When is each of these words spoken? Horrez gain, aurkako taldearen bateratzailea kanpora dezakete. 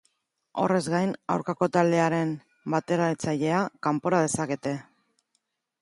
Horrez 0.61 0.79
gain, 0.93 1.11
aurkako 1.33 1.67
taldearen 1.77 2.33
bateratzailea 2.75 3.63
kanpora 3.89 4.27
dezakete. 4.29 4.77